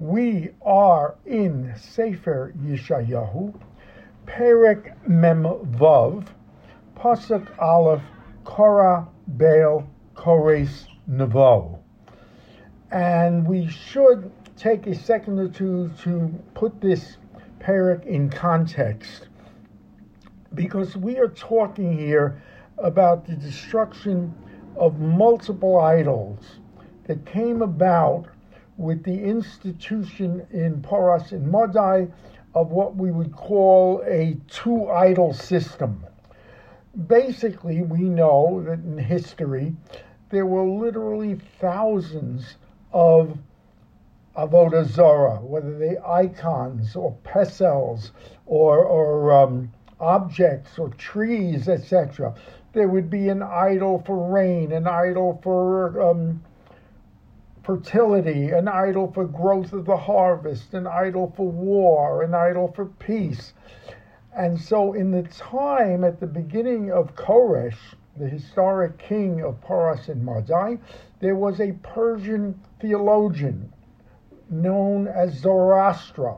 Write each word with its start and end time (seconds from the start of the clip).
We 0.00 0.50
are 0.62 1.14
in 1.24 1.72
Sefer 1.78 2.52
Yeshayahu, 2.60 3.54
Perek 4.26 4.96
Mem 5.06 5.44
Vav, 5.44 6.26
Pasuk 6.96 7.46
Aleph, 7.60 8.02
Korah 8.42 9.06
Baal 9.28 9.88
Kores 10.16 10.86
Nevo. 11.08 11.78
And 12.90 13.46
we 13.46 13.68
should 13.68 14.32
take 14.56 14.88
a 14.88 14.94
second 14.94 15.38
or 15.38 15.48
two 15.50 15.88
to 16.02 16.34
put 16.54 16.80
this 16.80 17.18
Perek 17.60 18.04
in 18.06 18.28
context 18.28 19.28
because 20.54 20.96
we 20.96 21.18
are 21.18 21.28
talking 21.28 21.96
here 21.96 22.42
about 22.78 23.24
the 23.24 23.36
destruction 23.36 24.34
of 24.76 24.98
multiple 24.98 25.78
idols 25.78 26.58
that 27.04 27.24
came 27.24 27.62
about 27.62 28.26
with 28.76 29.02
the 29.04 29.22
institution 29.24 30.46
in 30.52 30.82
Paras 30.82 31.32
and 31.32 31.50
Madai 31.50 32.08
of 32.54 32.70
what 32.70 32.96
we 32.96 33.10
would 33.10 33.34
call 33.34 34.02
a 34.06 34.36
two 34.48 34.88
idol 34.88 35.32
system. 35.32 36.04
Basically, 37.06 37.82
we 37.82 38.00
know 38.00 38.62
that 38.66 38.78
in 38.80 38.98
history 38.98 39.74
there 40.30 40.46
were 40.46 40.64
literally 40.64 41.38
thousands 41.60 42.56
of 42.92 43.38
avodah 44.36 45.42
whether 45.42 45.78
they 45.78 45.96
icons 45.98 46.96
or 46.96 47.16
pesels 47.24 48.10
or, 48.46 48.84
or 48.84 49.32
um, 49.32 49.72
objects 50.00 50.78
or 50.78 50.88
trees, 50.90 51.68
etc. 51.68 52.34
There 52.72 52.88
would 52.88 53.08
be 53.08 53.28
an 53.28 53.42
idol 53.42 54.02
for 54.04 54.30
rain, 54.30 54.72
an 54.72 54.86
idol 54.86 55.40
for 55.42 56.10
um, 56.10 56.42
fertility, 57.66 58.50
an 58.50 58.68
idol 58.68 59.10
for 59.12 59.24
growth 59.24 59.72
of 59.72 59.84
the 59.86 59.96
harvest, 59.96 60.72
an 60.72 60.86
idol 60.86 61.32
for 61.36 61.50
war, 61.50 62.22
an 62.22 62.32
idol 62.32 62.72
for 62.72 62.84
peace. 62.86 63.54
And 64.36 64.60
so, 64.60 64.92
in 64.92 65.10
the 65.10 65.24
time 65.24 66.04
at 66.04 66.20
the 66.20 66.28
beginning 66.28 66.92
of 66.92 67.16
Koresh, 67.16 67.96
the 68.16 68.28
historic 68.28 68.98
king 68.98 69.42
of 69.42 69.60
Paras 69.60 70.08
and 70.08 70.24
Madai, 70.24 70.78
there 71.18 71.34
was 71.34 71.60
a 71.60 71.72
Persian 71.82 72.60
theologian 72.80 73.72
known 74.48 75.08
as 75.08 75.32
Zoroaster. 75.32 76.36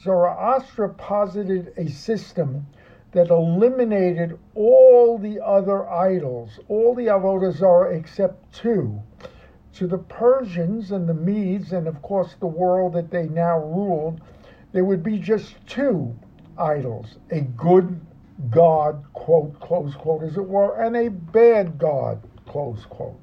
Zoroaster 0.00 0.88
posited 0.88 1.72
a 1.76 1.88
system 1.88 2.64
that 3.10 3.30
eliminated 3.30 4.38
all 4.54 5.18
the 5.18 5.40
other 5.40 5.88
idols, 5.90 6.60
all 6.68 6.94
the 6.94 7.06
avodah 7.06 7.52
zarah 7.52 7.96
except 7.96 8.52
two. 8.52 9.02
To 9.74 9.86
the 9.86 9.98
Persians 9.98 10.92
and 10.92 11.08
the 11.08 11.14
Medes, 11.14 11.72
and 11.72 11.88
of 11.88 12.00
course 12.00 12.36
the 12.38 12.46
world 12.46 12.92
that 12.92 13.10
they 13.10 13.26
now 13.28 13.58
ruled, 13.58 14.20
there 14.72 14.84
would 14.84 15.02
be 15.02 15.18
just 15.18 15.56
two 15.66 16.14
idols 16.56 17.18
a 17.30 17.40
good 17.40 18.00
God, 18.50 19.04
quote, 19.12 19.58
close 19.60 19.94
quote, 19.94 20.22
as 20.22 20.36
it 20.36 20.48
were, 20.48 20.80
and 20.80 20.96
a 20.96 21.08
bad 21.08 21.78
God, 21.78 22.22
close 22.46 22.84
quote. 22.86 23.18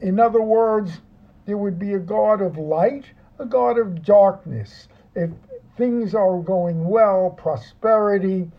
In 0.00 0.20
other 0.20 0.42
words, 0.42 1.00
there 1.46 1.56
would 1.56 1.78
be 1.78 1.94
a 1.94 1.98
God 1.98 2.40
of 2.40 2.56
light, 2.56 3.04
a 3.38 3.44
God 3.44 3.78
of 3.78 4.04
darkness. 4.04 4.88
If 5.14 5.30
things 5.76 6.14
are 6.14 6.40
going 6.40 6.84
well, 6.84 7.30
prosperity, 7.30 8.50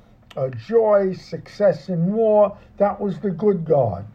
joy, 0.57 1.13
success 1.13 1.89
in 1.89 2.13
war, 2.13 2.57
that 2.77 2.99
was 2.99 3.19
the 3.19 3.31
good 3.31 3.65
God. 3.65 4.05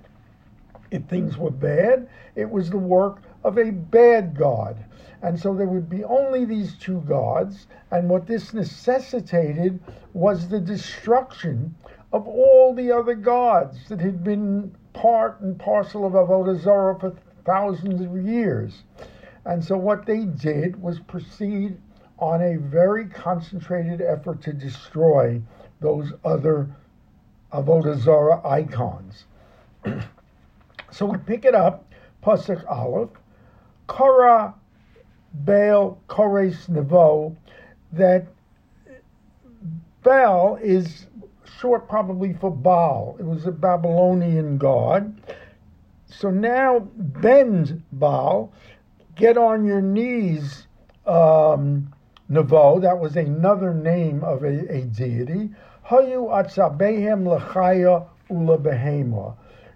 If 0.90 1.04
things 1.04 1.36
were 1.38 1.50
bad, 1.50 2.08
it 2.34 2.50
was 2.50 2.70
the 2.70 2.78
work 2.78 3.22
of 3.44 3.58
a 3.58 3.70
bad 3.70 4.36
God. 4.36 4.84
And 5.22 5.38
so 5.38 5.54
there 5.54 5.66
would 5.66 5.88
be 5.88 6.02
only 6.04 6.44
these 6.44 6.76
two 6.78 7.00
gods, 7.02 7.66
and 7.90 8.08
what 8.08 8.26
this 8.26 8.54
necessitated 8.54 9.78
was 10.14 10.48
the 10.48 10.60
destruction 10.60 11.74
of 12.12 12.26
all 12.26 12.74
the 12.74 12.90
other 12.90 13.14
gods 13.14 13.88
that 13.88 14.00
had 14.00 14.24
been 14.24 14.74
part 14.92 15.40
and 15.40 15.58
parcel 15.58 16.06
of 16.06 16.14
Avodah 16.14 16.60
Zarah 16.60 16.98
for 16.98 17.14
thousands 17.44 18.00
of 18.00 18.26
years. 18.26 18.82
And 19.44 19.64
so 19.64 19.76
what 19.76 20.06
they 20.06 20.24
did 20.24 20.80
was 20.82 21.00
proceed 21.00 21.78
on 22.18 22.42
a 22.42 22.56
very 22.58 23.06
concentrated 23.06 24.00
effort 24.02 24.42
to 24.42 24.52
destroy 24.52 25.40
those 25.80 26.12
other 26.24 26.68
Avodah 27.52 27.98
Zarah 27.98 28.46
icons. 28.46 29.24
so 30.90 31.06
we 31.06 31.18
pick 31.18 31.44
it 31.44 31.54
up, 31.54 31.92
Pasuk 32.22 32.64
Aleph, 32.70 33.10
Korah 33.86 34.54
Baal 35.32 36.00
Kores 36.08 36.68
Nevo, 36.68 37.36
that 37.92 38.26
Baal 40.02 40.56
is 40.56 41.06
short 41.58 41.88
probably 41.88 42.32
for 42.32 42.50
Baal. 42.50 43.16
It 43.18 43.24
was 43.24 43.46
a 43.46 43.52
Babylonian 43.52 44.58
god. 44.58 45.20
So 46.06 46.30
now 46.30 46.80
bend 46.96 47.82
Baal, 47.92 48.52
get 49.14 49.36
on 49.38 49.64
your 49.64 49.80
knees, 49.80 50.66
um, 51.06 51.92
Nevo, 52.30 52.80
that 52.80 52.98
was 52.98 53.16
another 53.16 53.74
name 53.74 54.22
of 54.24 54.44
a, 54.44 54.72
a 54.72 54.82
deity. 54.82 55.50
Hayu 55.86 56.28
atzabehem 56.30 57.24
lechaya 57.24 58.06
ula 58.28 58.58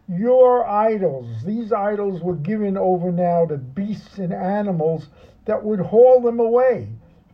Your 0.08 0.68
idols, 0.68 1.42
these 1.44 1.72
idols 1.72 2.20
were 2.20 2.36
given 2.36 2.76
over 2.76 3.10
now 3.10 3.46
to 3.46 3.56
beasts 3.56 4.18
and 4.18 4.32
animals 4.32 5.08
that 5.46 5.64
would 5.64 5.80
haul 5.80 6.20
them 6.20 6.40
away 6.40 6.88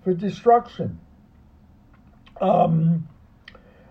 for 0.04 0.14
destruction. 0.14 1.00
Um, 2.40 3.08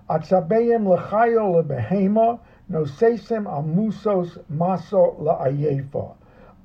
Atzabeim 0.10 0.88
lechayo 0.88 1.62
lebehema, 1.62 2.40
nosesem 2.72 3.46
amusos 3.46 4.38
maso 4.50 5.16
la'ayefa. 5.20 6.16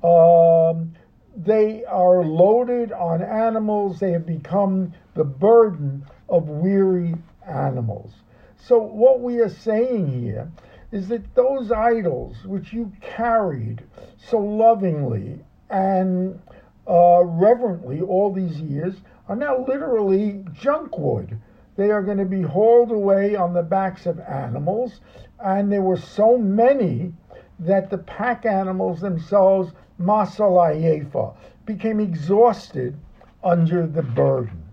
Um, 0.03 0.93
they 1.35 1.83
are 1.83 2.23
loaded 2.23 2.93
on 2.93 3.21
animals. 3.21 3.99
They 3.99 4.11
have 4.11 4.25
become 4.25 4.93
the 5.15 5.25
burden 5.25 6.05
of 6.29 6.47
weary 6.47 7.15
animals. 7.45 8.11
So, 8.57 8.79
what 8.79 9.19
we 9.19 9.39
are 9.39 9.49
saying 9.49 10.07
here 10.21 10.49
is 10.95 11.09
that 11.09 11.35
those 11.35 11.73
idols 11.73 12.37
which 12.45 12.71
you 12.71 12.89
carried 13.01 13.83
so 14.15 14.37
lovingly 14.39 15.37
and 15.69 16.39
uh, 16.87 17.21
reverently 17.21 17.99
all 17.99 18.31
these 18.31 18.61
years 18.61 18.95
are 19.27 19.35
now 19.35 19.65
literally 19.67 20.45
junk 20.53 20.97
wood. 20.97 21.37
They 21.75 21.91
are 21.91 22.01
going 22.01 22.19
to 22.19 22.25
be 22.25 22.43
hauled 22.43 22.93
away 22.93 23.35
on 23.35 23.53
the 23.53 23.61
backs 23.61 24.05
of 24.05 24.21
animals, 24.21 25.01
and 25.43 25.69
there 25.69 25.81
were 25.81 25.97
so 25.97 26.37
many 26.37 27.11
that 27.59 27.89
the 27.89 27.97
pack 27.97 28.45
animals 28.45 29.01
themselves, 29.01 29.73
masalayefa, 29.99 31.35
became 31.65 31.99
exhausted 31.99 32.95
under 33.43 33.85
the 33.85 34.03
burden. 34.03 34.63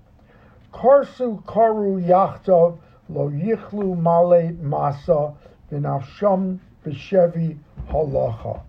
Karsu 0.73 1.45
karu 1.47 2.01
yachtov 2.01 2.79
lo 3.09 3.29
yichlu 3.29 4.01
male 4.01 4.53
masa 4.63 5.35
v'nafsham 5.73 6.59
b'shevi 6.85 7.57
halacha. 7.89 8.61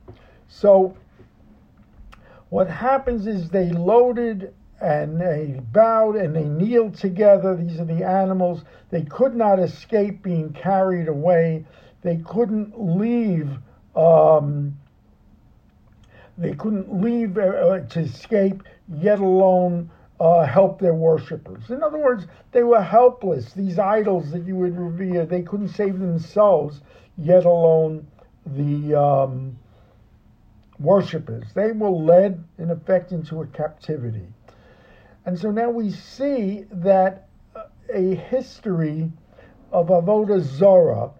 So 0.47 0.95
what 2.49 2.69
happens 2.69 3.27
is 3.27 3.49
they 3.49 3.71
loaded 3.71 4.53
and 4.79 5.19
they 5.19 5.59
bowed 5.71 6.15
and 6.15 6.35
they 6.35 6.43
kneeled 6.43 6.95
together. 6.95 7.55
These 7.55 7.79
are 7.79 7.85
the 7.85 8.03
animals. 8.03 8.63
They 8.89 9.03
could 9.03 9.35
not 9.35 9.59
escape 9.59 10.21
being 10.21 10.53
carried 10.53 11.07
away. 11.07 11.65
They 12.01 12.17
couldn't 12.17 12.73
leave. 12.77 13.49
Um, 13.95 14.77
they 16.37 16.53
couldn't 16.53 17.01
leave 17.01 17.37
uh, 17.37 17.79
to 17.79 17.99
escape, 17.99 18.63
yet 18.87 19.19
alone 19.19 19.89
uh, 20.23 20.45
help 20.45 20.79
their 20.79 20.93
worshippers. 20.93 21.69
In 21.69 21.83
other 21.83 21.97
words, 21.97 22.27
they 22.53 22.63
were 22.63 22.81
helpless. 22.81 23.51
These 23.51 23.77
idols 23.77 24.31
that 24.31 24.45
you 24.47 24.55
would 24.55 24.77
revere, 24.77 25.25
they 25.25 25.41
couldn't 25.41 25.67
save 25.67 25.99
themselves, 25.99 26.79
yet 27.17 27.43
alone 27.43 28.07
the 28.45 28.95
um, 28.95 29.59
worshippers. 30.79 31.43
They 31.53 31.73
were 31.73 31.89
led, 31.89 32.41
in 32.57 32.71
effect, 32.71 33.11
into 33.11 33.41
a 33.41 33.47
captivity. 33.47 34.25
And 35.25 35.37
so 35.37 35.51
now 35.51 35.69
we 35.69 35.91
see 35.91 36.67
that 36.71 37.27
a 37.93 38.15
history 38.15 39.11
of 39.73 39.87
Avodah 39.87 40.39
Zarah, 40.39 41.11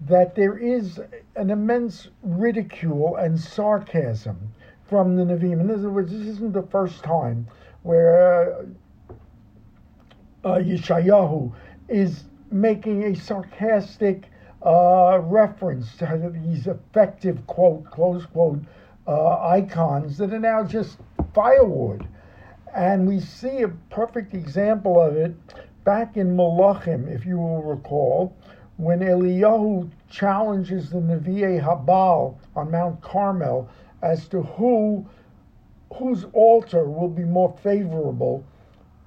that 0.00 0.34
there 0.34 0.56
is 0.56 0.98
an 1.34 1.50
immense 1.50 2.08
ridicule 2.22 3.16
and 3.16 3.38
sarcasm 3.38 4.54
from 4.88 5.16
the 5.16 5.22
Nevi'im. 5.24 5.60
In 5.60 5.70
other 5.70 5.90
words, 5.90 6.12
this 6.12 6.26
isn't 6.26 6.54
the 6.54 6.62
first 6.62 7.02
time 7.02 7.46
where 7.86 8.66
uh, 10.44 10.56
Yeshayahu 10.58 11.52
is 11.88 12.24
making 12.50 13.04
a 13.04 13.14
sarcastic 13.14 14.24
uh, 14.64 15.20
reference 15.22 15.96
to 15.96 16.32
these 16.44 16.66
effective 16.66 17.46
quote, 17.46 17.88
close 17.90 18.26
quote, 18.26 18.60
uh, 19.06 19.40
icons 19.48 20.18
that 20.18 20.32
are 20.32 20.40
now 20.40 20.64
just 20.64 20.98
firewood. 21.32 22.06
And 22.74 23.06
we 23.06 23.20
see 23.20 23.62
a 23.62 23.68
perfect 23.68 24.34
example 24.34 25.00
of 25.00 25.16
it 25.16 25.34
back 25.84 26.16
in 26.16 26.36
Malachim, 26.36 27.08
if 27.08 27.24
you 27.24 27.38
will 27.38 27.62
recall, 27.62 28.36
when 28.78 28.98
Eliyahu 28.98 29.88
challenges 30.10 30.90
the 30.90 30.98
Nevi'e 30.98 31.62
Habal 31.62 32.36
on 32.56 32.70
Mount 32.72 33.00
Carmel 33.00 33.68
as 34.02 34.26
to 34.28 34.42
who 34.42 35.06
whose 35.98 36.24
altar 36.32 36.84
will 36.84 37.08
be 37.08 37.24
more 37.24 37.56
favorable 37.62 38.44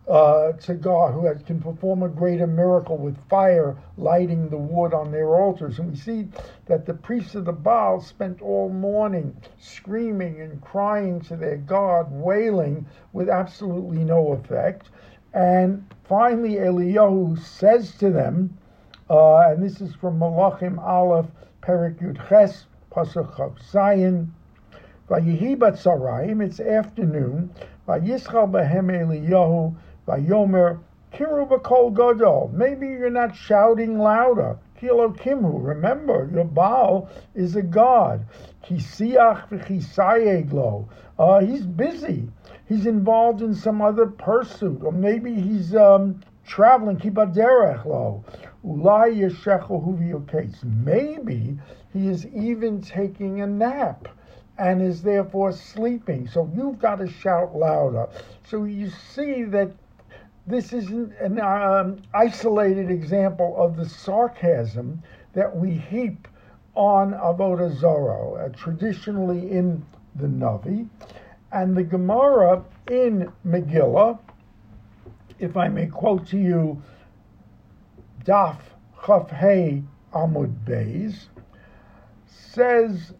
uh, 0.09 0.53
to 0.53 0.73
God, 0.73 1.13
who 1.13 1.25
has, 1.27 1.41
can 1.43 1.61
perform 1.61 2.01
a 2.01 2.09
greater 2.09 2.47
miracle 2.47 2.97
with 2.97 3.15
fire 3.29 3.77
lighting 3.95 4.49
the 4.49 4.57
wood 4.57 4.91
on 4.93 5.11
their 5.11 5.35
altars. 5.35 5.77
And 5.77 5.91
we 5.91 5.97
see 5.97 6.27
that 6.65 6.87
the 6.87 6.95
priests 6.95 7.35
of 7.35 7.45
the 7.45 7.51
Baal 7.53 8.01
spent 8.01 8.41
all 8.41 8.69
morning 8.69 9.35
screaming 9.59 10.41
and 10.41 10.59
crying 10.61 11.21
to 11.21 11.35
their 11.35 11.57
God, 11.57 12.11
wailing 12.11 12.87
with 13.13 13.29
absolutely 13.29 14.03
no 14.03 14.33
effect. 14.33 14.89
And 15.33 15.85
finally, 16.05 16.55
Eliyahu 16.55 17.37
says 17.37 17.95
to 17.97 18.09
them, 18.09 18.57
uh, 19.11 19.51
and 19.51 19.61
this 19.61 19.79
is 19.79 19.93
from 19.93 20.19
Malachim 20.19 20.79
Aleph, 20.79 21.27
Perik 21.61 22.01
Yud 22.01 22.27
Ches, 22.27 22.65
Pasuk 22.91 23.61
Zion, 23.61 24.33
Vayihi 25.09 25.57
Batzarayim, 25.57 26.45
it's 26.45 26.59
afternoon, 26.59 27.49
Vayischal 27.87 28.47
Behem 28.51 28.91
Eliyahu, 28.91 29.75
Vayomer, 30.07 30.79
Kiru 31.11 31.49
Bakol 31.49 31.91
Gadol. 31.91 32.51
Maybe 32.53 32.85
you're 32.85 33.09
not 33.09 33.35
shouting 33.35 33.97
louder. 33.97 34.59
Kilo 34.79 35.09
Kimhu. 35.09 35.65
Remember, 35.65 36.29
your 36.31 36.45
Baal 36.45 37.09
is 37.33 37.55
a 37.55 37.63
god. 37.63 38.23
Kisiach 38.63 39.49
v'chisayeglo. 39.49 40.87
Uh, 41.17 41.39
he's 41.39 41.65
busy. 41.65 42.29
He's 42.67 42.85
involved 42.85 43.41
in 43.41 43.55
some 43.55 43.81
other 43.81 44.05
pursuit, 44.05 44.83
or 44.83 44.91
maybe 44.91 45.33
he's 45.33 45.75
um, 45.75 46.21
traveling. 46.45 46.97
Kibaderech 46.97 47.83
lo. 47.83 48.23
Ulai 48.63 49.17
yeshecho 49.21 50.31
case. 50.31 50.63
Maybe 50.63 51.57
he 51.91 52.07
is 52.07 52.27
even 52.27 52.81
taking 52.81 53.41
a 53.41 53.47
nap 53.47 54.07
and 54.59 54.81
is 54.81 55.01
therefore 55.01 55.53
sleeping. 55.53 56.27
So 56.27 56.51
you've 56.53 56.79
got 56.79 56.97
to 56.97 57.09
shout 57.09 57.55
louder. 57.55 58.07
So 58.45 58.65
you 58.65 58.89
see 58.89 59.43
that 59.43 59.71
this 60.45 60.73
isn't 60.73 61.13
an 61.19 61.39
um, 61.39 62.01
isolated 62.13 62.91
example 62.91 63.55
of 63.57 63.77
the 63.77 63.87
sarcasm 63.87 65.01
that 65.33 65.55
we 65.55 65.71
heap 65.71 66.27
on 66.75 67.13
Avodah 67.13 67.73
Zarah, 67.79 68.33
uh, 68.33 68.49
traditionally 68.49 69.51
in 69.51 69.85
the 70.15 70.27
Navi. 70.27 70.89
And 71.51 71.75
the 71.75 71.83
Gemara 71.83 72.63
in 72.89 73.31
Megillah, 73.47 74.19
if 75.39 75.55
I 75.55 75.69
may 75.69 75.87
quote 75.87 76.27
to 76.27 76.37
you, 76.37 76.81
Daf 78.25 78.57
Chaf 79.05 79.29
Hey 79.29 79.83
Amud 80.13 80.53
Beis, 80.65 81.27
says 82.25 83.13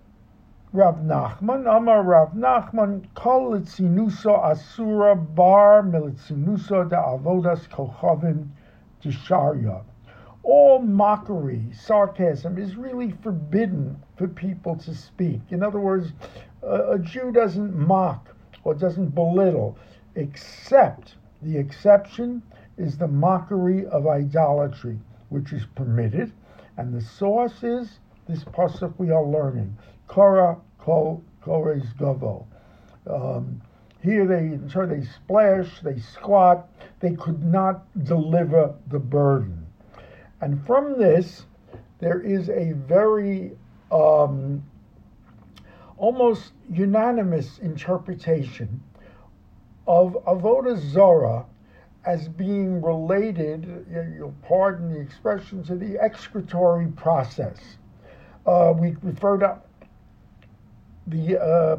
Rav 0.71 0.97
Nachman, 0.97 1.65
Amar 1.65 2.03
Rav 2.03 2.33
Nachman, 2.33 3.03
Kol 3.15 3.53
Litzinuso 3.53 4.37
Asura 4.37 5.15
Bar 5.15 5.81
Militzinuso 5.81 6.87
de 6.87 6.95
Avodas 6.95 7.67
Kochavim 7.69 8.49
Tisharya. 9.01 9.81
All 10.43 10.77
mockery, 10.77 11.63
sarcasm 11.73 12.59
is 12.59 12.75
really 12.75 13.13
forbidden 13.23 13.97
for 14.15 14.27
people 14.27 14.75
to 14.75 14.93
speak. 14.93 15.41
In 15.49 15.63
other 15.63 15.79
words, 15.79 16.13
a, 16.61 16.91
a 16.91 16.99
Jew 16.99 17.31
doesn't 17.31 17.75
mock 17.75 18.35
or 18.63 18.75
doesn't 18.75 19.15
belittle, 19.15 19.75
except 20.13 21.15
the 21.41 21.57
exception 21.57 22.43
is 22.77 22.95
the 22.95 23.07
mockery 23.07 23.87
of 23.87 24.05
idolatry, 24.05 24.99
which 25.29 25.51
is 25.51 25.65
permitted. 25.73 26.31
And 26.77 26.93
the 26.93 27.01
source 27.01 27.63
is 27.63 27.97
this 28.27 28.43
pasuk 28.43 28.93
we 28.99 29.09
are 29.09 29.25
learning. 29.25 29.75
Kora 30.09 30.57
Kores 30.81 31.85
Gavo. 31.97 32.45
Um, 33.09 33.61
here 34.01 34.25
they 34.25 34.59
so 34.71 34.85
they 34.85 35.03
splash, 35.03 35.79
they 35.81 35.99
squat, 35.99 36.67
they 36.99 37.15
could 37.15 37.43
not 37.43 37.85
deliver 38.03 38.75
the 38.87 38.99
burden. 38.99 39.65
And 40.41 40.65
from 40.65 40.97
this, 40.97 41.45
there 41.99 42.21
is 42.21 42.49
a 42.49 42.73
very 42.73 43.51
um, 43.91 44.63
almost 45.97 46.53
unanimous 46.71 47.59
interpretation 47.59 48.81
of 49.87 50.17
Avodah 50.25 50.79
Zarah 50.91 51.45
as 52.05 52.29
being 52.29 52.81
related, 52.81 53.85
you'll 54.17 54.33
pardon 54.41 54.93
the 54.93 54.99
expression, 54.99 55.61
to 55.63 55.75
the 55.75 55.99
excretory 55.99 56.87
process. 56.87 57.57
Uh, 58.45 58.73
we 58.75 58.95
refer 59.03 59.37
to 59.37 59.59
the 61.09 61.37
uh, 61.41 61.77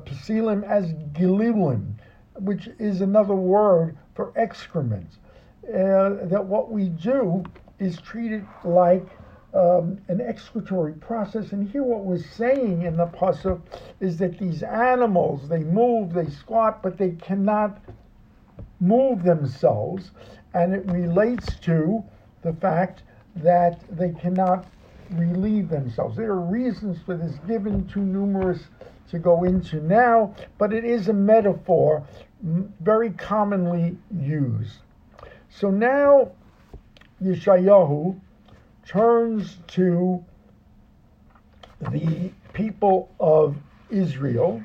as 0.64 0.92
gililim, 1.12 1.94
which 2.38 2.68
is 2.78 3.00
another 3.00 3.34
word 3.34 3.96
for 4.14 4.32
excrement. 4.36 5.08
Uh, 5.68 6.26
that 6.26 6.44
what 6.44 6.70
we 6.70 6.88
do 6.88 7.44
is 7.78 8.00
treat 8.00 8.32
it 8.32 8.44
like 8.64 9.06
um, 9.54 9.98
an 10.08 10.20
excretory 10.20 10.94
process. 10.94 11.52
And 11.52 11.68
here, 11.68 11.82
what 11.82 12.04
we're 12.04 12.18
saying 12.18 12.82
in 12.82 12.96
the 12.96 13.06
pasuk 13.06 13.60
is 14.00 14.16
that 14.18 14.38
these 14.38 14.62
animals 14.62 15.48
they 15.48 15.60
move, 15.60 16.12
they 16.12 16.28
squat, 16.28 16.82
but 16.82 16.98
they 16.98 17.12
cannot 17.12 17.78
move 18.80 19.22
themselves, 19.22 20.10
and 20.54 20.74
it 20.74 20.84
relates 20.86 21.56
to 21.60 22.02
the 22.42 22.52
fact 22.54 23.02
that 23.36 23.80
they 23.90 24.10
cannot 24.10 24.66
relieve 25.12 25.68
themselves. 25.68 26.16
There 26.16 26.30
are 26.30 26.40
reasons 26.40 26.98
for 27.04 27.16
this 27.16 27.36
given 27.46 27.86
to 27.88 27.98
numerous 27.98 28.62
to 29.10 29.18
go 29.18 29.44
into 29.44 29.80
now, 29.80 30.34
but 30.58 30.72
it 30.72 30.84
is 30.84 31.08
a 31.08 31.12
metaphor 31.12 32.04
very 32.42 33.10
commonly 33.10 33.96
used. 34.18 34.78
So 35.50 35.70
now 35.70 36.32
Yeshayahu 37.22 38.18
turns 38.86 39.58
to 39.68 40.24
the 41.90 42.30
people 42.52 43.10
of 43.20 43.56
Israel 43.90 44.62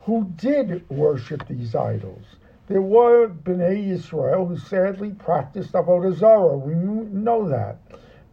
who 0.00 0.30
did 0.36 0.88
worship 0.90 1.46
these 1.48 1.74
idols. 1.74 2.24
There 2.68 2.82
were 2.82 3.28
Bnei 3.28 3.88
Israel 3.90 4.46
who 4.46 4.58
sadly 4.58 5.10
practiced 5.10 5.72
Avodah 5.72 6.14
Zarah. 6.16 6.56
We 6.56 6.74
know 6.74 7.48
that. 7.48 7.78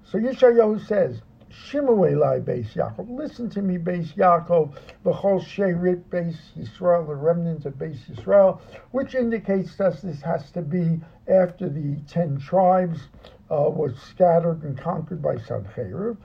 So 0.05 0.17
Yeshayahu 0.17 0.86
says, 0.86 1.22
Shimu 1.50 2.12
Elai 2.12 2.44
Beis 2.44 2.74
Yaakov. 2.74 3.10
Listen 3.10 3.50
to 3.50 3.62
me, 3.62 3.77
Beis 3.77 4.13
Yaakov, 4.15 4.77
the 5.03 5.13
whole 5.13 5.41
Sherit 5.41 6.03
Beis 6.10 6.36
Yisrael, 6.58 7.08
the 7.08 7.15
remnant 7.15 7.65
of 7.65 7.74
Beis 7.74 7.98
Yisrael, 8.10 8.62
which 8.91 9.15
indicates 9.15 9.75
that 9.77 10.01
this 10.01 10.22
has 10.22 10.51
to 10.51 10.62
be 10.62 11.00
after 11.27 11.68
the 11.68 11.96
ten 12.08 12.38
tribes 12.38 13.00
uh, 13.51 13.70
was 13.70 14.00
scattered 14.00 14.63
and 14.63 14.77
conquered 14.77 15.22
by 15.22 15.36
Sancheiriv. 15.36 16.18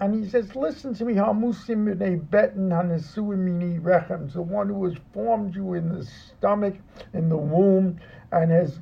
And 0.00 0.24
he 0.24 0.30
says, 0.30 0.54
Listen 0.54 0.94
to 0.94 1.04
me, 1.04 1.14
Hamusim 1.14 1.84
b'nei 1.84 2.20
betin 2.28 2.68
hanesuimini 2.68 3.80
rechem, 3.80 4.32
the 4.32 4.40
one 4.40 4.68
who 4.68 4.84
has 4.84 4.94
formed 5.12 5.54
you 5.54 5.74
in 5.74 5.88
the 5.88 6.04
stomach, 6.04 6.74
in 7.12 7.28
the 7.28 7.36
womb, 7.36 7.98
and 8.32 8.50
has 8.50 8.78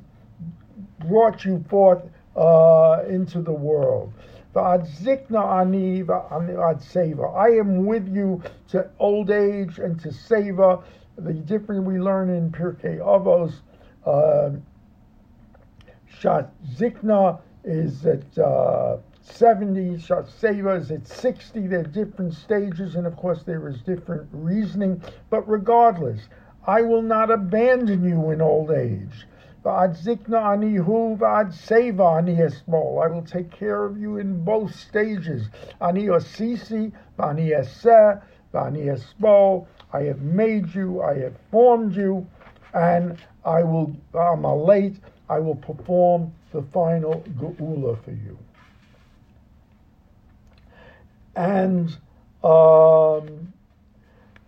brought 0.99 1.43
you 1.43 1.65
forth 1.69 2.03
uh, 2.35 3.03
into 3.09 3.41
the 3.41 3.51
world. 3.51 4.13
I 7.35 7.49
am 7.49 7.85
with 7.85 8.07
you 8.07 8.41
to 8.69 8.89
old 8.99 9.31
age 9.31 9.79
and 9.79 9.99
to 10.01 10.09
seva. 10.09 10.83
The 11.17 11.33
difference 11.33 11.85
we 11.85 11.99
learn 11.99 12.29
in 12.29 12.51
Pirkei 12.51 12.99
Avos, 12.99 13.61
uh, 14.05 14.51
Shat 16.07 16.51
Zikna 16.75 17.39
is 17.63 18.05
at 18.05 18.37
uh, 18.37 18.97
70, 19.21 19.97
Seva 19.97 20.79
is 20.79 20.91
at 20.91 21.07
60. 21.07 21.67
There 21.67 21.79
are 21.79 21.83
different 21.83 22.33
stages, 22.33 22.95
and 22.95 23.05
of 23.05 23.15
course, 23.17 23.43
there 23.43 23.67
is 23.67 23.81
different 23.81 24.27
reasoning. 24.31 25.01
But 25.29 25.47
regardless, 25.47 26.29
I 26.65 26.81
will 26.81 27.01
not 27.01 27.29
abandon 27.29 28.03
you 28.03 28.31
in 28.31 28.41
old 28.41 28.71
age. 28.71 29.27
I 29.67 29.87
will 33.07 33.25
take 33.25 33.51
care 33.51 33.85
of 33.85 33.97
you 33.97 34.17
in 34.17 34.43
both 34.43 34.75
stages. 34.75 35.49
Ani 35.81 36.05
osisi, 36.05 36.91
ani 37.19 37.49
eseh, 37.51 38.21
ani 38.53 38.81
espo. 38.81 39.65
I 39.93 40.01
have 40.03 40.21
made 40.21 40.75
you, 40.75 41.01
I 41.01 41.15
have 41.19 41.35
formed 41.49 41.95
you, 41.95 42.27
and 42.73 43.17
I 43.45 43.63
will, 43.63 43.95
I'm 44.13 44.43
late, 44.43 44.99
I 45.29 45.39
will 45.39 45.55
perform 45.55 46.33
the 46.51 46.61
final 46.61 47.23
geula 47.37 48.03
for 48.03 48.11
you. 48.11 48.37
And 51.35 51.89
um, 52.43 53.53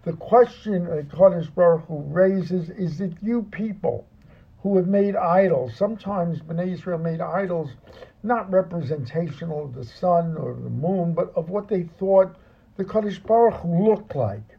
the 0.03 0.13
question 0.13 0.85
that 0.85 1.09
Kodesh 1.09 1.53
Baruch 1.53 1.85
Hu 1.85 2.03
raises 2.07 2.69
is 2.69 2.97
that 2.97 3.13
you 3.21 3.43
people 3.43 4.05
who 4.61 4.75
have 4.77 4.87
made 4.87 5.15
idols, 5.15 5.75
sometimes 5.75 6.41
Bnei 6.41 6.73
Israel 6.73 6.99
made 6.99 7.21
idols 7.21 7.69
not 8.23 8.51
representational 8.51 9.63
of 9.63 9.73
the 9.73 9.85
sun 9.85 10.35
or 10.35 10.53
the 10.53 10.69
moon, 10.69 11.13
but 11.13 11.31
of 11.35 11.49
what 11.49 11.69
they 11.69 11.83
thought 11.83 12.35
the 12.75 12.83
Kadosh 12.83 13.25
Baruch 13.25 13.55
Hu 13.61 13.89
looked 13.89 14.15
like. 14.15 14.57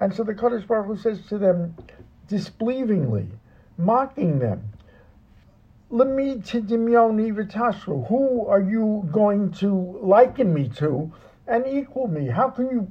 And 0.00 0.14
so 0.14 0.24
the 0.24 0.34
Kadosh 0.34 0.66
Baruch 0.66 0.86
Hu 0.86 0.96
says 0.96 1.26
to 1.28 1.38
them, 1.38 1.76
disbelievingly, 2.28 3.28
mocking 3.78 4.38
them. 4.38 4.70
Who 5.90 6.00
are 8.48 8.60
you 8.60 9.08
going 9.12 9.52
to 9.52 9.98
liken 10.02 10.52
me 10.52 10.68
to 10.76 11.12
and 11.46 11.66
equal 11.66 12.08
me? 12.08 12.26
How 12.26 12.48
can 12.50 12.68
you 12.70 12.90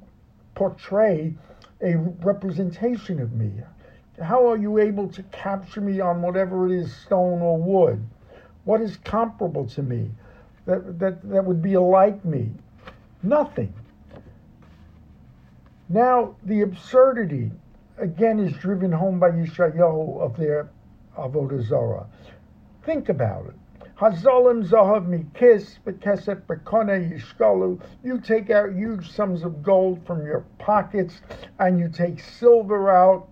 portray 0.54 1.34
a 1.82 1.96
representation 1.98 3.20
of 3.20 3.34
me? 3.34 3.52
How 4.22 4.50
are 4.50 4.58
you 4.58 4.80
able 4.80 5.10
to 5.10 5.24
capture 5.24 5.82
me 5.82 6.00
on 6.00 6.22
whatever 6.22 6.68
it 6.68 6.74
is, 6.74 6.96
stone 6.96 7.42
or 7.42 7.58
wood? 7.58 8.06
What 8.64 8.82
is 8.82 8.98
comparable 8.98 9.68
to 9.68 9.84
me 9.84 10.10
that, 10.66 11.00
that, 11.00 11.30
that 11.30 11.46
would 11.46 11.62
be 11.62 11.78
like 11.78 12.24
me? 12.24 12.52
Nothing. 13.22 13.74
Now, 15.90 16.36
the 16.44 16.62
absurdity, 16.62 17.52
again, 17.98 18.40
is 18.40 18.54
driven 18.54 18.92
home 18.92 19.20
by 19.20 19.32
Yeshayahu 19.32 20.20
of 20.20 20.38
their 20.38 20.70
Avodah 21.18 21.62
Zarah. 21.68 22.08
Think 22.84 23.10
about 23.10 23.48
it. 23.48 23.56
Hazolim 23.98 24.68
zahav 24.68 25.08
mikis 25.08 25.78
bekesef 25.86 26.42
bekone 26.48 27.12
yishkalu. 27.14 27.80
You 28.04 28.20
take 28.20 28.50
out 28.50 28.74
huge 28.74 29.12
sums 29.12 29.44
of 29.44 29.64
gold 29.64 30.06
from 30.06 30.26
your 30.26 30.42
pockets 30.58 31.22
and 31.60 31.80
you 31.80 31.88
take 31.90 32.20
silver 32.20 32.90
out 32.90 33.30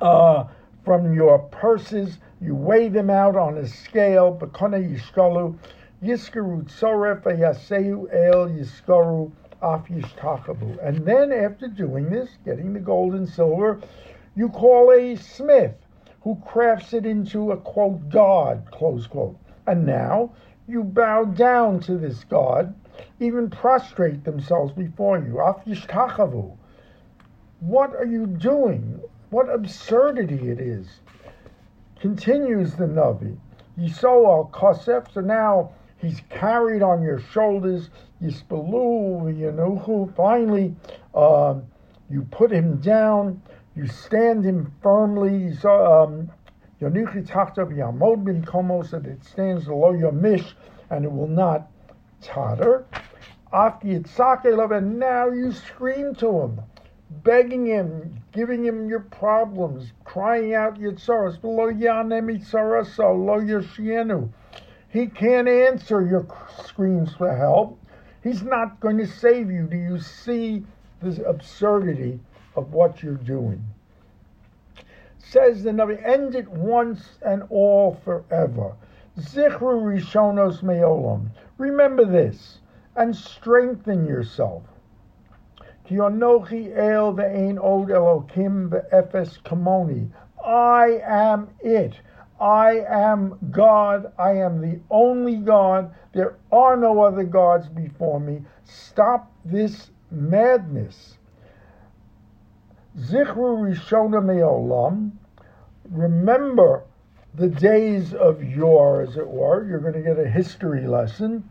uh, 0.00 0.44
from 0.84 1.14
your 1.14 1.38
purses. 1.38 2.18
You 2.40 2.54
weigh 2.54 2.88
them 2.88 3.10
out 3.10 3.36
on 3.36 3.58
a 3.58 3.66
scale. 3.66 4.36
Bekone 4.40 4.98
yishkalu. 4.98 5.56
Yiskaru 6.02 6.64
tzoref 6.64 7.22
yasehu 7.24 8.12
el 8.12 8.48
yiskaru 8.48 9.30
af 9.62 9.86
yishtachabu. 9.86 10.84
And 10.84 11.06
then 11.06 11.32
after 11.32 11.68
doing 11.68 12.10
this, 12.10 12.30
getting 12.44 12.72
the 12.72 12.80
gold 12.80 13.14
and 13.14 13.28
silver, 13.28 13.80
you 14.34 14.48
call 14.48 14.90
a 14.92 15.14
smith 15.16 15.74
who 16.22 16.40
crafts 16.46 16.92
it 16.92 17.06
into 17.06 17.52
a 17.52 17.56
quote 17.56 18.08
God, 18.08 18.64
close 18.70 19.06
quote. 19.06 19.36
And 19.66 19.86
now 19.86 20.32
you 20.66 20.82
bow 20.82 21.24
down 21.24 21.80
to 21.80 21.96
this 21.96 22.24
God, 22.24 22.74
even 23.20 23.50
prostrate 23.50 24.24
themselves 24.24 24.72
before 24.72 25.18
you. 25.18 25.38
What 27.60 27.94
are 27.94 28.06
you 28.06 28.26
doing? 28.26 28.91
What 29.32 29.48
absurdity 29.48 30.50
it 30.50 30.60
is. 30.60 30.86
Continues 31.98 32.74
the 32.74 32.84
Navi. 32.84 33.34
Yisrael 33.78 34.26
al 34.26 34.50
Kosef, 34.52 35.10
so 35.10 35.22
now 35.22 35.70
he's 35.96 36.20
carried 36.28 36.82
on 36.82 37.02
your 37.02 37.18
shoulders. 37.18 37.88
Yispalu, 38.22 39.34
Yanuhu. 39.34 40.14
Finally, 40.14 40.76
uh, 41.14 41.54
you 42.10 42.26
put 42.30 42.52
him 42.52 42.78
down, 42.82 43.40
you 43.74 43.86
stand 43.86 44.44
him 44.44 44.70
firmly. 44.82 45.46
Um, 45.64 46.30
Yonuchi 46.82 47.26
Tachtav 47.26 47.72
Yamod 47.74 48.24
bin 48.24 48.44
Komo, 48.44 48.86
so 48.86 48.98
that 48.98 49.08
it 49.08 49.24
stands 49.24 49.64
below 49.64 49.92
your 49.92 50.12
mish 50.12 50.54
and 50.90 51.06
it 51.06 51.10
will 51.10 51.26
not 51.26 51.70
totter. 52.20 52.84
After 53.50 53.86
Yitzhak 53.86 54.44
and 54.76 54.98
now 54.98 55.30
you 55.30 55.52
scream 55.52 56.14
to 56.16 56.40
him, 56.40 56.60
begging 57.24 57.66
him, 57.66 58.22
giving 58.32 58.64
him 58.64 58.88
your 58.88 59.00
problems, 59.00 59.92
crying 60.04 60.54
out 60.54 60.78
Yitzaras, 60.78 61.40
below 61.40 61.72
Yanem 61.72 62.38
Yitzaraso, 62.38 63.26
lo 63.26 63.40
Yoshienu. 63.40 64.28
He 64.88 65.06
can't 65.06 65.48
answer 65.48 66.06
your 66.06 66.26
screams 66.64 67.14
for 67.14 67.34
help. 67.34 67.78
He's 68.22 68.42
not 68.42 68.80
going 68.80 68.98
to 68.98 69.06
save 69.06 69.50
you. 69.50 69.66
Do 69.66 69.76
you 69.76 69.98
see 69.98 70.64
the 71.00 71.24
absurdity 71.24 72.20
of 72.56 72.72
what 72.72 73.02
you're 73.02 73.14
doing? 73.14 73.64
says 75.32 75.62
the 75.62 75.70
Navi, 75.70 76.04
end 76.04 76.34
it 76.34 76.48
once 76.48 77.18
and 77.22 77.42
all 77.48 77.94
forever. 78.04 78.74
Zichru 79.18 79.80
Rishonos 79.80 80.62
Meolam. 80.62 81.28
Remember 81.56 82.04
this 82.04 82.58
and 82.96 83.16
strengthen 83.16 84.06
yourself. 84.06 84.62
Ki 85.84 85.96
onochi 85.96 86.76
el 86.76 87.14
ve'ein 87.14 87.58
od 87.58 87.88
Elokim 87.88 88.68
ve'efes 88.70 89.42
kamoni. 89.42 90.10
I 90.44 91.00
am 91.04 91.50
it. 91.60 91.94
I 92.40 92.84
am 92.88 93.38
God. 93.50 94.12
I 94.18 94.32
am 94.32 94.60
the 94.60 94.80
only 94.90 95.36
God. 95.36 95.94
There 96.12 96.36
are 96.50 96.76
no 96.76 97.02
other 97.02 97.24
gods 97.24 97.68
before 97.68 98.20
me. 98.20 98.42
Stop 98.64 99.30
this 99.44 99.90
madness. 100.10 101.18
Zichru 102.98 103.74
Rishona 103.74 104.22
Me'olam 104.22 105.12
remember 105.90 106.84
the 107.34 107.48
days 107.48 108.12
of 108.12 108.42
yore, 108.42 109.02
as 109.02 109.16
it 109.16 109.26
were. 109.26 109.66
You're 109.66 109.80
going 109.80 109.94
to 109.94 110.02
get 110.02 110.18
a 110.18 110.28
history 110.28 110.86
lesson. 110.86 111.44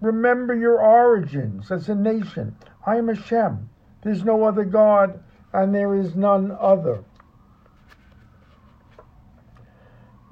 Remember 0.00 0.54
your 0.54 0.80
origins 0.80 1.72
as 1.72 1.88
a 1.88 1.94
nation. 1.94 2.56
I 2.86 2.96
am 2.96 3.08
Hashem. 3.08 3.70
There's 4.02 4.24
no 4.24 4.44
other 4.44 4.64
God, 4.64 5.20
and 5.52 5.74
there 5.74 5.96
is 5.96 6.14
none 6.14 6.56
other. 6.60 7.04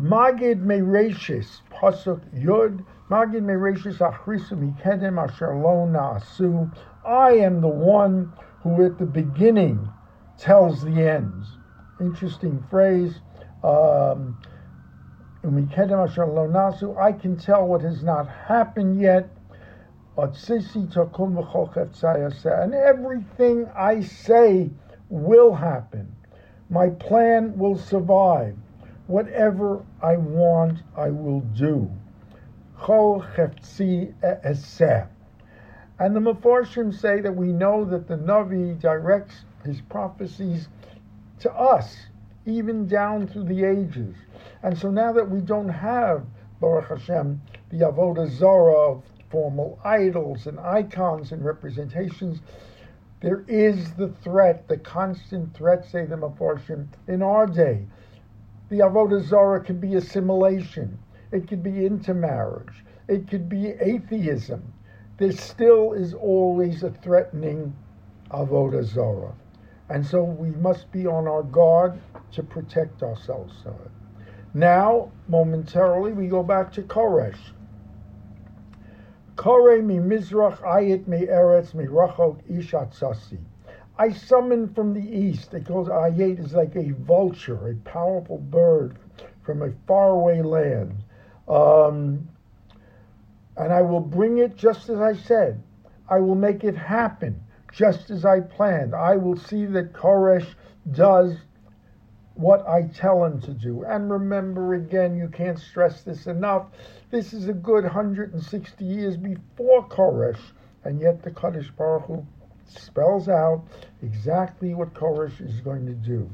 Magid 0.00 0.64
Mereshis, 0.64 1.60
Pasuk 1.72 2.20
Yud, 2.32 2.84
Magid 3.10 3.42
Mereshis 3.42 3.98
Achrisu 3.98 4.52
Mikedem 4.52 5.22
Asher 5.22 5.48
Naasu, 5.48 6.72
I 7.04 7.32
am 7.32 7.60
the 7.60 7.68
one 7.68 8.32
who 8.62 8.84
at 8.84 8.98
the 8.98 9.06
beginning 9.06 9.88
tells 10.38 10.82
the 10.82 11.08
ends. 11.08 11.58
Interesting 12.00 12.64
phrase. 12.70 13.20
Um, 13.62 14.38
I 15.42 17.12
can 17.12 17.36
tell 17.36 17.66
what 17.66 17.80
has 17.82 18.02
not 18.02 18.28
happened 18.28 19.00
yet. 19.00 19.28
And 20.16 20.34
everything 22.74 23.66
I 23.74 24.00
say 24.00 24.70
will 25.08 25.54
happen. 25.54 26.14
My 26.68 26.90
plan 26.90 27.56
will 27.56 27.76
survive. 27.78 28.56
Whatever 29.06 29.84
I 30.02 30.16
want, 30.16 30.78
I 30.96 31.10
will 31.10 31.40
do. 31.40 31.90
And 35.98 36.16
the 36.16 36.20
Mefarshim 36.20 36.94
say 36.94 37.20
that 37.20 37.34
we 37.34 37.52
know 37.52 37.84
that 37.84 38.08
the 38.08 38.16
Navi 38.16 38.78
directs 38.80 39.44
his 39.64 39.80
prophecies 39.82 40.68
to 41.40 41.52
us, 41.52 41.96
even 42.46 42.86
down 42.86 43.26
through 43.26 43.44
the 43.44 43.64
ages. 43.64 44.14
And 44.62 44.76
so 44.76 44.90
now 44.90 45.12
that 45.12 45.28
we 45.28 45.40
don't 45.40 45.68
have, 45.68 46.24
Baruch 46.60 46.88
Hashem, 46.88 47.40
the 47.70 47.78
Avodah 47.78 48.28
Zarah 48.28 48.92
of 48.92 49.04
formal 49.30 49.78
idols 49.84 50.46
and 50.46 50.58
icons 50.60 51.32
and 51.32 51.44
representations, 51.44 52.40
there 53.20 53.44
is 53.48 53.92
the 53.94 54.08
threat, 54.08 54.66
the 54.68 54.78
constant 54.78 55.54
threat, 55.54 55.84
say 55.84 56.06
the 56.06 56.16
Mefarshim, 56.16 56.88
in 57.06 57.22
our 57.22 57.46
day. 57.46 57.86
The 58.68 58.80
Avodah 58.80 59.22
Zarah 59.22 59.62
can 59.62 59.78
be 59.78 59.94
assimilation. 59.94 60.98
It 61.32 61.48
could 61.48 61.62
be 61.62 61.84
intermarriage. 61.86 62.84
It 63.08 63.28
could 63.28 63.48
be 63.48 63.68
atheism 63.80 64.72
there 65.20 65.32
still 65.32 65.92
is 65.92 66.14
always 66.14 66.82
a 66.82 66.90
threatening 66.90 67.76
avodah 68.30 68.82
zarah, 68.82 69.34
and 69.90 70.04
so 70.04 70.24
we 70.24 70.48
must 70.52 70.90
be 70.90 71.06
on 71.06 71.28
our 71.28 71.42
guard 71.42 72.00
to 72.32 72.42
protect 72.42 73.02
ourselves. 73.02 73.54
Now, 74.54 75.12
momentarily, 75.28 76.12
we 76.12 76.26
go 76.26 76.42
back 76.42 76.72
to 76.72 76.82
Koresh. 76.82 77.38
Kore 79.36 79.80
mi 79.80 79.96
mizrach 79.96 80.60
ayit 80.60 81.06
mi 81.06 81.26
eretz 81.26 81.72
mi 81.74 81.84
rachok 81.84 82.42
ishat 82.50 82.92
sasi. 82.94 83.38
I 83.96 84.12
summon 84.12 84.72
from 84.74 84.92
the 84.92 85.00
east. 85.00 85.54
It 85.54 85.64
goes 85.64 85.88
ayet 85.88 86.44
is 86.44 86.52
like 86.52 86.74
a 86.76 86.90
vulture, 86.90 87.70
a 87.70 87.74
powerful 87.88 88.38
bird 88.38 88.98
from 89.42 89.62
a 89.62 89.70
faraway 89.86 90.42
land. 90.42 91.04
Um, 91.48 92.28
and 93.56 93.72
I 93.72 93.82
will 93.82 94.00
bring 94.00 94.38
it 94.38 94.56
just 94.56 94.88
as 94.88 95.00
I 95.00 95.14
said. 95.14 95.62
I 96.08 96.18
will 96.18 96.34
make 96.34 96.64
it 96.64 96.76
happen 96.76 97.40
just 97.72 98.10
as 98.10 98.24
I 98.24 98.40
planned. 98.40 98.94
I 98.94 99.16
will 99.16 99.36
see 99.36 99.64
that 99.66 99.92
Koresh 99.92 100.54
does 100.90 101.36
what 102.34 102.66
I 102.66 102.82
tell 102.82 103.24
him 103.24 103.40
to 103.42 103.52
do. 103.52 103.84
And 103.84 104.10
remember 104.10 104.74
again, 104.74 105.16
you 105.16 105.28
can't 105.28 105.58
stress 105.58 106.02
this 106.02 106.26
enough. 106.26 106.66
This 107.10 107.32
is 107.32 107.48
a 107.48 107.52
good 107.52 107.84
160 107.84 108.84
years 108.84 109.16
before 109.16 109.86
Koresh, 109.88 110.40
and 110.84 111.00
yet 111.00 111.22
the 111.22 111.30
Kadosh 111.30 111.74
Baruch 111.76 112.04
Hu 112.06 112.26
spells 112.66 113.28
out 113.28 113.64
exactly 114.02 114.74
what 114.74 114.94
Koresh 114.94 115.40
is 115.40 115.60
going 115.60 115.86
to 115.86 115.92
do. 115.92 116.30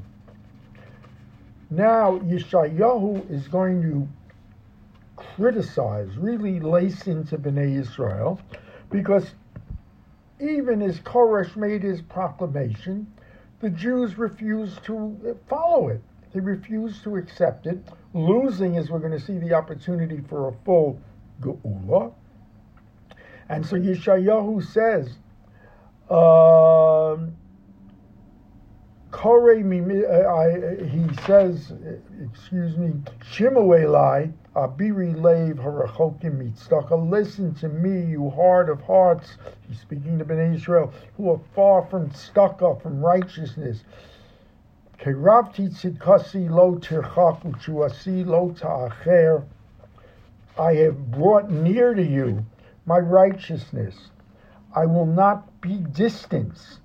Now, 1.69 2.19
Yeshayahu 2.19 3.29
is 3.29 3.47
going 3.47 3.81
to 3.81 4.07
criticize, 5.17 6.15
really 6.17 6.59
lace 6.59 7.07
into 7.07 7.37
Bnei 7.37 7.77
Israel, 7.77 8.39
because 8.89 9.31
even 10.39 10.81
as 10.81 10.99
Koresh 10.99 11.55
made 11.57 11.83
his 11.83 12.01
proclamation, 12.01 13.11
the 13.59 13.69
Jews 13.69 14.17
refused 14.17 14.83
to 14.85 15.37
follow 15.49 15.89
it. 15.89 16.01
They 16.33 16.39
refused 16.39 17.03
to 17.03 17.15
accept 17.15 17.67
it, 17.67 17.79
losing, 18.13 18.77
as 18.77 18.89
we're 18.91 18.99
going 18.99 19.13
to 19.13 19.19
see, 19.19 19.37
the 19.37 19.53
opportunity 19.53 20.21
for 20.29 20.49
a 20.49 20.53
full 20.65 20.99
Geula. 21.41 22.13
And 23.49 23.65
so 23.65 23.75
Yeshayahu 23.75 24.63
says, 24.63 25.17
um, 26.09 27.35
uh, 29.13 29.53
he 30.85 31.07
says, 31.25 31.73
excuse 32.31 32.77
me, 32.77 32.93
Shimuelai, 33.31 34.31
Abiri 34.57 35.13
Lev 35.13 35.57
Harachokim 35.57 36.41
Mitzdaka, 36.41 36.97
listen 37.11 37.53
to 37.53 37.69
me, 37.69 38.01
you 38.01 38.31
heart 38.31 38.71
of 38.71 38.81
hearts, 38.81 39.37
he's 39.69 39.79
speaking 39.79 40.17
to 40.17 40.25
Ben 40.25 40.55
Israel, 40.55 40.91
who 41.15 41.29
are 41.29 41.39
far 41.53 41.85
from 41.85 42.09
tzedakah, 42.09 42.81
from 42.81 42.99
righteousness. 42.99 43.83
Keravti 44.97 45.69
tzidkasi 45.69 46.49
lo 46.49 46.75
tirchak 46.77 47.43
uchuasi 47.43 48.25
lo 48.25 48.49
ta'acher, 48.49 49.43
I 50.57 50.73
have 50.73 51.11
brought 51.11 51.51
near 51.51 51.93
to 51.93 52.03
you 52.03 52.43
my 52.87 52.97
righteousness. 52.97 54.09
I 54.73 54.87
will 54.87 55.05
not 55.05 55.61
be 55.61 55.77
distant. 55.91 56.79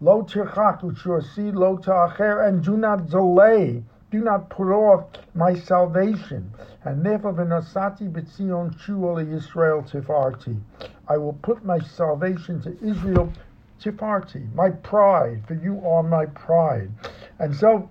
Lo 0.00 0.22
tirchak 0.22 0.82
uchuasi 0.82 1.52
lo 1.52 1.78
ta'acher, 1.78 2.42
and 2.42 2.62
do 2.62 2.76
not 2.76 3.10
delay 3.10 3.82
do 4.12 4.20
not 4.20 4.50
put 4.50 4.70
off 4.70 5.06
my 5.34 5.54
salvation. 5.54 6.52
And 6.84 7.04
therefore, 7.04 7.32
v'nasati 7.32 8.12
b'tzion 8.12 8.78
shuol 8.78 9.24
Yisrael 9.24 9.90
tifarti. 9.90 10.60
I 11.08 11.16
will 11.16 11.32
put 11.32 11.64
my 11.64 11.78
salvation 11.78 12.60
to 12.62 12.76
Israel 12.86 13.32
tifarti, 13.80 14.54
my 14.54 14.68
pride, 14.68 15.42
for 15.48 15.54
you 15.54 15.80
are 15.86 16.02
my 16.02 16.26
pride. 16.26 16.90
And 17.38 17.56
so, 17.56 17.88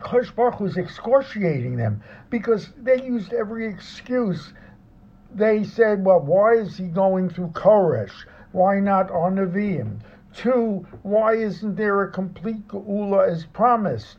Kosh 0.00 0.30
Baruch 0.30 0.60
was 0.60 0.76
excoriating 0.76 1.76
them 1.76 2.02
because 2.28 2.68
they 2.76 3.02
used 3.02 3.32
every 3.32 3.66
excuse. 3.66 4.52
They 5.34 5.64
said, 5.64 6.04
well, 6.04 6.20
why 6.20 6.52
is 6.56 6.76
he 6.76 6.84
going 6.84 7.30
through 7.30 7.48
Koresh? 7.48 8.26
Why 8.52 8.78
not 8.78 9.10
on? 9.10 10.02
Two, 10.34 10.86
why 11.02 11.34
isn't 11.34 11.76
there 11.76 12.02
a 12.02 12.10
complete 12.10 12.68
Geula 12.68 13.28
as 13.30 13.46
promised? 13.46 14.18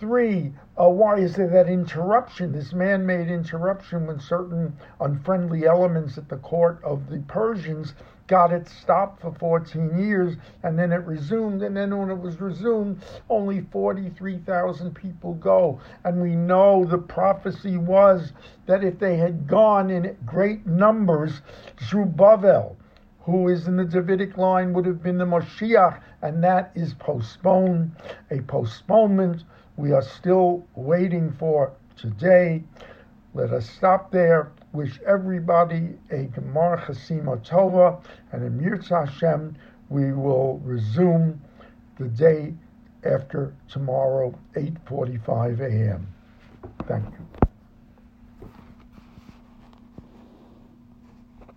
Three, 0.00 0.52
uh, 0.76 0.88
why 0.88 1.18
is 1.18 1.36
there 1.36 1.48
that 1.48 1.68
interruption, 1.68 2.52
this 2.52 2.72
man 2.72 3.06
made 3.06 3.28
interruption 3.28 4.06
when 4.06 4.18
certain 4.18 4.76
unfriendly 5.00 5.66
elements 5.66 6.18
at 6.18 6.28
the 6.28 6.38
court 6.38 6.82
of 6.82 7.08
the 7.08 7.20
Persians 7.20 7.94
got 8.26 8.52
it 8.52 8.66
stopped 8.66 9.20
for 9.20 9.32
14 9.32 9.98
years 9.98 10.36
and 10.62 10.78
then 10.78 10.90
it 10.90 11.04
resumed. 11.06 11.62
And 11.62 11.76
then 11.76 11.96
when 11.96 12.10
it 12.10 12.18
was 12.18 12.40
resumed, 12.40 13.02
only 13.30 13.60
43,000 13.60 14.94
people 14.94 15.34
go. 15.34 15.80
And 16.04 16.20
we 16.20 16.34
know 16.34 16.84
the 16.84 16.98
prophecy 16.98 17.76
was 17.76 18.32
that 18.66 18.82
if 18.82 18.98
they 18.98 19.16
had 19.16 19.46
gone 19.46 19.90
in 19.90 20.16
great 20.26 20.66
numbers, 20.66 21.42
Zerubbabel, 21.88 22.76
who 23.20 23.48
is 23.48 23.68
in 23.68 23.76
the 23.76 23.84
Davidic 23.84 24.36
line, 24.36 24.72
would 24.72 24.86
have 24.86 25.02
been 25.02 25.18
the 25.18 25.24
Moshiach, 25.24 26.00
and 26.20 26.42
that 26.44 26.72
is 26.74 26.94
postponed, 26.94 27.92
a 28.30 28.40
postponement 28.40 29.44
we 29.76 29.92
are 29.92 30.02
still 30.02 30.64
waiting 30.74 31.32
for 31.32 31.72
today. 31.96 32.62
Let 33.34 33.52
us 33.52 33.68
stop 33.68 34.10
there. 34.10 34.52
Wish 34.72 35.00
everybody 35.06 35.98
a 36.10 36.26
Gemar 36.26 36.84
Chasima 36.84 37.44
Tova, 37.46 38.02
and 38.32 38.44
im 38.44 38.60
yirtzeh 38.60 39.06
Hashem, 39.08 39.56
we 39.88 40.12
will 40.12 40.58
resume 40.64 41.40
the 41.98 42.06
day 42.06 42.54
after 43.04 43.54
tomorrow, 43.68 44.36
8.45 44.54 45.60
a.m. 45.60 46.08
Thank 46.86 47.04
you. 47.04 47.48